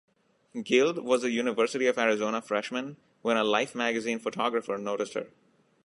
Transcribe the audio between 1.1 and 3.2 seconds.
a University of Arizona freshman